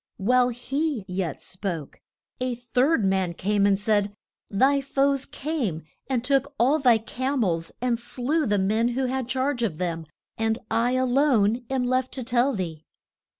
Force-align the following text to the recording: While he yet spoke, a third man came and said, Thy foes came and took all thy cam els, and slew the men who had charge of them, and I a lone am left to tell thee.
While 0.17 0.49
he 0.49 1.05
yet 1.07 1.43
spoke, 1.43 2.01
a 2.39 2.55
third 2.55 3.05
man 3.05 3.35
came 3.35 3.67
and 3.67 3.77
said, 3.77 4.11
Thy 4.49 4.81
foes 4.81 5.27
came 5.27 5.83
and 6.07 6.23
took 6.23 6.55
all 6.59 6.79
thy 6.79 6.97
cam 6.97 7.43
els, 7.43 7.71
and 7.83 7.99
slew 7.99 8.47
the 8.47 8.57
men 8.57 8.87
who 8.97 9.05
had 9.05 9.27
charge 9.27 9.61
of 9.61 9.77
them, 9.77 10.07
and 10.39 10.57
I 10.71 10.93
a 10.93 11.05
lone 11.05 11.65
am 11.69 11.83
left 11.85 12.13
to 12.15 12.23
tell 12.23 12.51
thee. 12.55 12.81